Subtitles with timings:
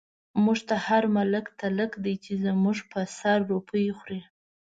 [0.43, 4.21] موږ ته هر ملک تلک دی، چی زموږ په سر روپۍ خوری